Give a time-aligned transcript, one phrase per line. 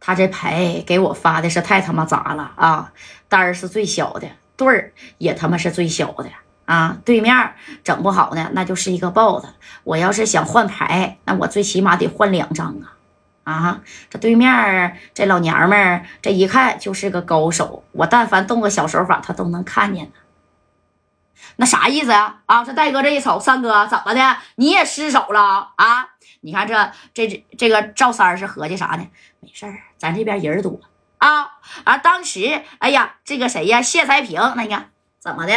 [0.00, 2.92] 他这牌给我发的是太他妈杂了啊！
[3.28, 6.30] 单儿是最小的，对儿也他妈是最小的
[6.66, 6.98] 啊！
[7.04, 9.48] 对面整不好呢，那就是一个豹子。
[9.84, 12.94] 我要是想换牌，那我最起码得换两张啊！
[13.44, 13.80] 啊，
[14.10, 17.82] 这对面这老娘们儿，这一看就是个高手。
[17.92, 20.12] 我但凡动个小手法，他都能看见呢。
[21.56, 22.40] 那啥意思呀？
[22.46, 24.36] 啊，这戴哥这一瞅，三哥怎么的？
[24.56, 26.08] 你也失手了啊？
[26.40, 29.08] 你看这这这这个赵三是合计啥呢？
[29.40, 30.80] 没事儿，咱这边人多
[31.18, 31.50] 啊
[31.82, 31.98] 啊！
[31.98, 33.82] 当时，哎呀，这个谁呀？
[33.82, 35.54] 谢才平，那你看怎么的？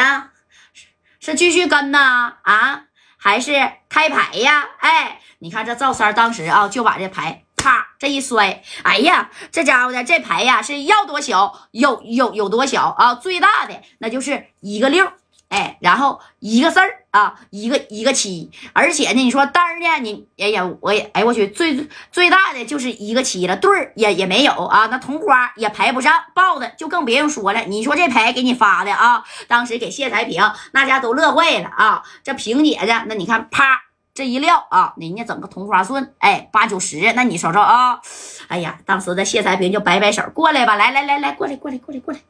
[1.20, 2.34] 是继续跟呢？
[2.42, 2.86] 啊，
[3.18, 4.68] 还是开牌呀？
[4.80, 13.14] 哎，你看这赵三当时啊，就把这牌啪这一摔，哎呀，这家伙的这牌呀是要多小有有有多小啊？
[13.14, 15.12] 最大的那就是一个六。
[15.52, 27.64] 哎，然后一个字儿啊，一个一个七，而且呢，你说单儿呢，你哎呀，我也哎我去，最最大的就是一个七了，对儿也也没有啊，那同花也排不上，豹子就更别用说了。
[27.64, 33.82] 你说这牌给你发的啊，当时给谢才平那家都乐坏了啊，这平姐的那你看啪
[34.14, 38.00] 这一撂啊，人家整个同花顺，哎八九十，那你瞅瞅啊，
[38.48, 42.22] 哎呀，当时的谢才平就摆摆手过来吧，来来来来过来过来过来过来，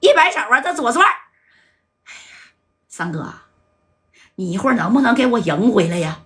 [0.00, 1.06] 一摆手啊，这左转。
[2.96, 3.34] 三哥，
[4.36, 6.20] 你一会儿能不能给我赢回来呀？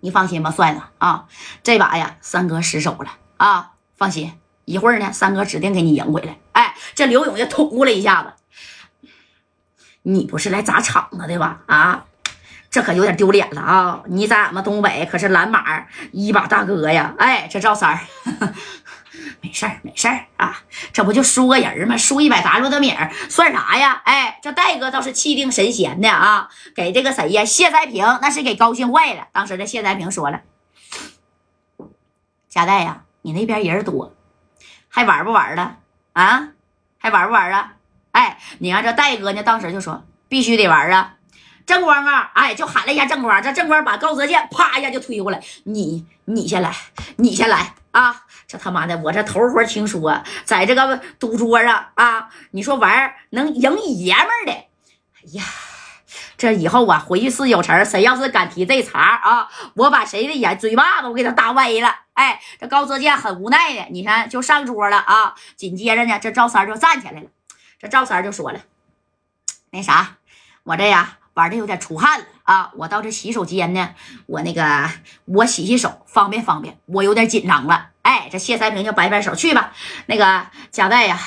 [0.00, 1.26] 你放心吧，帅子啊，
[1.62, 4.34] 这把呀，三哥失手了啊，放心，
[4.66, 6.36] 一会儿呢，三哥指定给你赢回来。
[6.52, 9.08] 哎，这刘勇就捅咕了一下子，
[10.02, 11.62] 你不是来砸场子的吧？
[11.64, 12.04] 啊，
[12.70, 14.02] 这可有点丢脸了啊！
[14.08, 17.14] 你在俺们东北可是蓝马一把大哥呀！
[17.16, 18.00] 哎，这赵三儿。
[19.40, 20.62] 没事儿，没事儿啊，
[20.92, 21.96] 这不就输个人吗？
[21.96, 24.02] 输一百 W 的米儿算啥呀？
[24.04, 27.44] 哎，这戴哥倒是气定神闲的啊，给这个谁呀？
[27.44, 29.28] 谢才平那是给高兴坏了。
[29.32, 30.42] 当时这谢才平说了
[32.48, 34.14] ：“贾代呀，你那边人多，
[34.88, 35.78] 还玩不玩了
[36.12, 36.48] 啊？
[36.98, 37.74] 还玩不玩啊？
[38.12, 41.13] 哎，你看这戴哥呢，当时就说必须得玩啊。
[41.66, 46.74] 正光啊，哎，就喊了一下正光，这正光把高泽健啪一下就推过来，你你先来，
[47.16, 54.68] 你先来啊。”这他妈的，我这头回听说，在这个赌桌上啊，你说玩能赢爷们儿的，哎
[55.32, 55.42] 呀，
[56.36, 61.96] 这以后啊，回去是有成，谁要是敢提这茬啊，我把谁的眼嘴巴子我给他打歪了。
[62.12, 65.34] 哎，这高泽健很无奈的，你看就上桌了啊。
[65.56, 67.26] 紧接着呢，这赵三就站起来了，
[67.80, 68.60] 这赵三就说了，
[69.70, 70.18] 那啥，
[70.64, 73.94] 我这呀玩的有点出汗了啊，我到这洗手间呢，
[74.26, 74.90] 我那个
[75.24, 77.90] 我洗洗手方便方便，我有点紧张了。
[78.02, 79.72] 哎，这谢三平就摆摆手，去吧。
[80.06, 81.18] 那个贾代呀，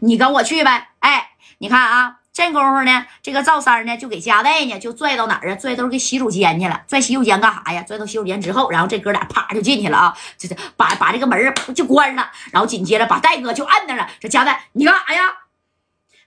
[0.00, 0.88] 你跟我去呗。
[0.98, 5.56] 哎，你看啊，这功夫呢，这个赵三呢就给贾代呢就拽到哪儿啊？
[5.56, 6.82] 拽到给洗手间去了。
[6.88, 7.82] 拽洗手间干啥呀？
[7.84, 14.08] 拽到洗手间之后，然后这哥俩啪就进去了啊，这这把把这个门就关上了，然后紧接着把戴哥就摁那了。
[14.18, 15.22] 这贾代，你干啥呀？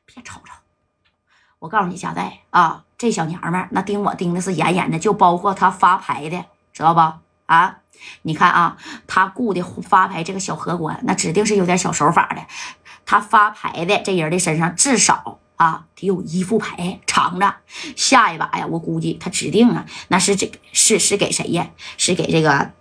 [0.06, 0.54] 别吵吵！
[1.60, 7.00] 我告诉你，贾代啊，这小娘们那盯我盯的是严严的，就包括他发牌的，知道不？
[7.46, 7.78] 啊！
[8.24, 8.78] 你看啊，
[9.08, 12.42] 他雇的发牌这个小荷官，那指定是有点小手法的。
[13.06, 17.56] 他发牌的这人的身上至少啊得有一副牌藏着。
[17.96, 21.70] 下一把呀，我估计他指定啊，那是这是是给谁呀？
[21.98, 22.72] 是给这个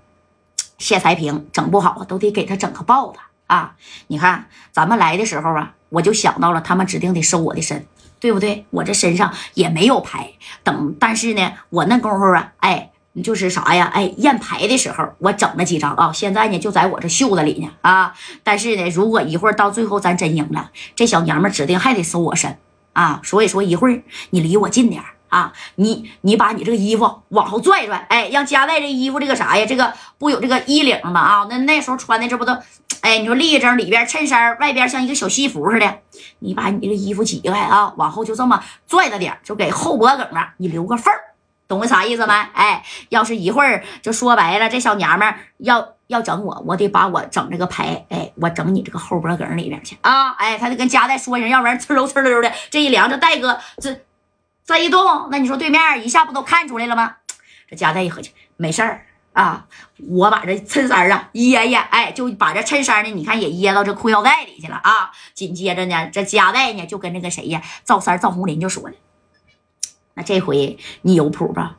[0.78, 3.76] 谢才平，整不好都得给他整个豹子啊！
[4.08, 7.86] 你看咱们来的时候啊，我就想到了，他们指定得收我的身，
[8.26, 8.66] 对不对？
[8.70, 10.32] 我这身上也没有牌，
[10.64, 12.90] 等但是呢，我那功夫啊，哎。
[13.24, 13.90] 就是啥呀？
[13.94, 18.12] 哎，验牌的时候我整了几张啊，现在呢就在我这袖子里呢啊。
[18.42, 22.58] 但是呢，如果一会儿到最后咱真赢了，这小娘们指定还得搜我身
[22.92, 23.22] 啊。
[23.24, 29.66] 所以说一会儿你离我近点啊，你你把你这个衣服往后拽拽，哎，让夹带这衣服这个啥呀？
[29.66, 31.20] 这个不有这个衣领吗？
[31.20, 32.56] 啊，那那时候穿的这不都，
[33.02, 35.98] 哎，你说立正里边衬衫，外边像一个小西服似的，
[36.38, 41.12] 你把你这衣服挤开啊，往后就这么拽着点，就给后脖梗啊，你留个缝。
[41.68, 42.32] 懂个啥意思没？
[42.54, 50.30] 哎，要是一会儿就说白了，这小娘们要要整我，我得把我整这个牌，哎，我整你这个后脖梗里边去啊！
[50.38, 53.92] 哎，他得跟夹带说一声，要不然呲溜呲溜的，这一凉，这戴哥这
[54.66, 57.16] 这一动，那你说对面一下不都看出来了吗？
[57.68, 59.66] 这夹带一合计，没事儿啊，
[60.08, 65.12] 我把这衬衫啊掖掖，哎，就把这衬衫呢，你看也掖到这裤腰带里去了啊。
[65.34, 68.94] 紧接着呢，这夹带呢就跟那个谁呀，赵三赵红林就说了。
[70.14, 71.76] 那这回你有谱吧？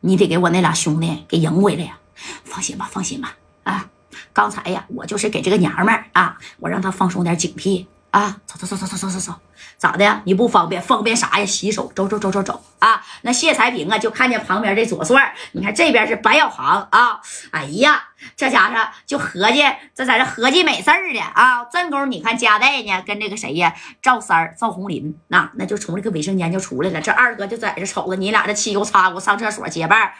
[0.00, 1.98] 你得给我那俩兄弟给赢回来呀！
[2.44, 3.36] 放心吧，放心吧。
[3.64, 3.90] 啊，
[4.32, 9.34] 刚才呀，我就是给这个娘们儿啊，我让她放松点警惕啊，走走走走走走走走，
[9.78, 10.20] 咋的呀？
[10.24, 10.82] 你不方便？
[10.82, 11.46] 方便啥呀？
[11.46, 13.00] 洗手，走走走走走啊！
[13.22, 17.20] 那谢才平啊，就看见旁边这左帅，你看这边是白小航啊，
[17.52, 19.62] 哎呀，这家伙就合计，
[19.94, 21.64] 这在这合计美事儿呢啊！
[21.66, 23.72] 正宫，你看佳代呢，跟这个谁呀，
[24.02, 27.00] 赵三、赵红林，那那就从这个卫生间就出来了。
[27.00, 30.12] 这二哥就在这瞅着你俩这沏油擦锅上厕所结伴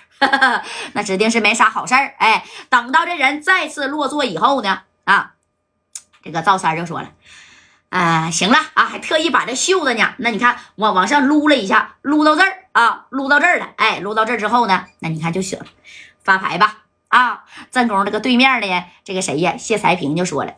[0.95, 2.15] 那指定是没啥好事儿。
[2.19, 5.33] 哎，等到这人再次落座以后呢，啊，
[6.23, 7.11] 这个赵三就说了。
[7.91, 15.67] 啊，行了啊，还特意把这袖子呢，那你看往往上撸了一下，撸到这儿啊，撸到这儿了，哎，撸到这儿之后呢，那你看就行了，
[16.23, 17.45] 发牌吧啊！
[17.73, 20.55] 正宫这个对面的这个谁呀，谢才平就说了，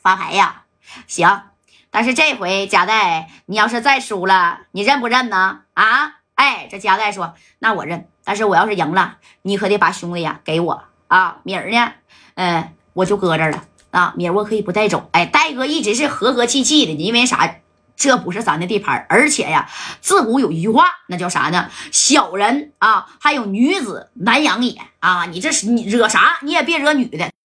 [0.00, 0.62] 发牌呀，
[1.08, 1.42] 行，
[1.90, 5.62] 但是这回贾代，你要是再输了，你认不认呢？
[5.74, 11.92] 啊，哎，这贾代说，那我认，但是我要是赢了，你可得把兄弟呀给我啊，米儿呢，
[12.36, 13.64] 嗯，我就搁这儿了。
[13.96, 15.08] 啊，米我可以不带走。
[15.12, 17.56] 哎，戴哥一直是和和气气的，因为啥？
[17.96, 19.70] 这不是咱的地盘，而且呀，
[20.02, 21.70] 自古有一句话，那叫啥呢？
[21.90, 25.24] 小人啊，还有女子难养也啊！
[25.24, 26.36] 你这是你惹啥？
[26.42, 27.30] 你也别惹女的。